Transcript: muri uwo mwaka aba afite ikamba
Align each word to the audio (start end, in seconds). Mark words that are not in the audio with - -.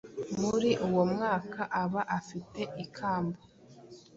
muri 0.41 0.69
uwo 0.87 1.03
mwaka 1.13 1.61
aba 1.81 2.01
afite 2.19 2.61
ikamba 2.85 3.39